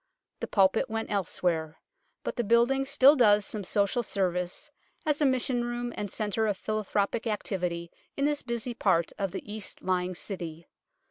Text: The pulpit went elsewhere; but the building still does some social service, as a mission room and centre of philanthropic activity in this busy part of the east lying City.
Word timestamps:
The 0.39 0.47
pulpit 0.47 0.89
went 0.89 1.11
elsewhere; 1.11 1.77
but 2.23 2.35
the 2.35 2.43
building 2.43 2.87
still 2.87 3.15
does 3.15 3.45
some 3.45 3.63
social 3.63 4.01
service, 4.01 4.71
as 5.05 5.21
a 5.21 5.27
mission 5.27 5.63
room 5.63 5.93
and 5.95 6.09
centre 6.09 6.47
of 6.47 6.57
philanthropic 6.57 7.27
activity 7.27 7.91
in 8.17 8.25
this 8.25 8.41
busy 8.41 8.73
part 8.73 9.11
of 9.19 9.29
the 9.29 9.43
east 9.53 9.83
lying 9.83 10.15
City. 10.15 10.65